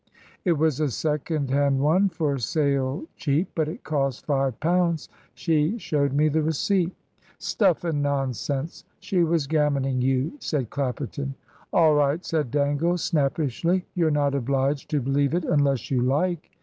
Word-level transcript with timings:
"It 0.43 0.53
was 0.53 0.79
a 0.79 0.89
second 0.89 1.51
hand 1.51 1.79
one 1.79 2.09
for 2.09 2.39
sale 2.39 3.03
cheap. 3.17 3.51
But 3.53 3.67
it 3.67 3.83
cost 3.83 4.25
five 4.25 4.59
pounds. 4.59 5.09
She 5.35 5.77
showed 5.77 6.11
me 6.13 6.27
the 6.27 6.41
receipt." 6.41 6.95
"Stuff 7.37 7.83
and 7.83 8.01
nonsense. 8.01 8.83
She 8.99 9.23
was 9.23 9.45
gammoning 9.45 10.01
you," 10.01 10.33
said 10.39 10.71
Clapperton. 10.71 11.35
"All 11.71 11.93
right," 11.93 12.25
said 12.25 12.49
Dangle, 12.49 12.97
snappishly; 12.97 13.85
"you're 13.93 14.09
not 14.09 14.33
obliged 14.33 14.89
to 14.89 15.01
believe 15.01 15.35
it 15.35 15.45
unless 15.45 15.91
you 15.91 16.01
like." 16.01 16.49